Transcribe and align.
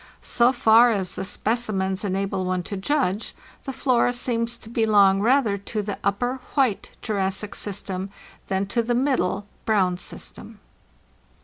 So 0.23 0.51
far 0.51 0.89
as 0.89 1.11
the 1.11 1.23
specimens 1.23 2.03
enable 2.03 2.43
one 2.43 2.63
to 2.63 2.75
judge, 2.75 3.35
the 3.65 3.71
flora 3.71 4.13
seems 4.13 4.57
to 4.57 4.67
belong 4.67 5.21
rather 5.21 5.59
to 5.59 5.83
the 5.83 5.99
Upper 6.03 6.37
(White) 6.55 6.89
Jurassic 7.03 7.53
system 7.53 8.09
than 8.47 8.65
to 8.65 8.81
the 8.81 8.95
Middle 8.95 9.45
(Brown) 9.63 9.99
system." 9.99 10.59